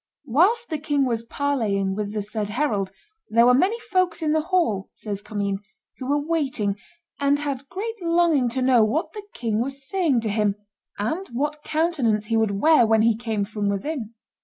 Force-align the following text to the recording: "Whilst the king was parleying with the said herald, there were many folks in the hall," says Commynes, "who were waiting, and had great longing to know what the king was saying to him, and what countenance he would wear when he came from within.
"Whilst 0.25 0.67
the 0.71 0.79
king 0.79 1.05
was 1.05 1.21
parleying 1.21 1.93
with 1.93 2.11
the 2.11 2.23
said 2.23 2.49
herald, 2.49 2.89
there 3.29 3.45
were 3.45 3.53
many 3.53 3.79
folks 3.79 4.23
in 4.23 4.31
the 4.33 4.41
hall," 4.41 4.89
says 4.95 5.21
Commynes, 5.21 5.59
"who 5.99 6.09
were 6.09 6.27
waiting, 6.27 6.75
and 7.19 7.37
had 7.37 7.69
great 7.69 8.01
longing 8.01 8.49
to 8.49 8.63
know 8.63 8.83
what 8.83 9.13
the 9.13 9.21
king 9.35 9.61
was 9.61 9.87
saying 9.87 10.21
to 10.21 10.29
him, 10.29 10.55
and 10.97 11.27
what 11.27 11.61
countenance 11.61 12.25
he 12.25 12.35
would 12.35 12.59
wear 12.59 12.83
when 12.87 13.03
he 13.03 13.15
came 13.15 13.43
from 13.45 13.69
within. 13.69 14.15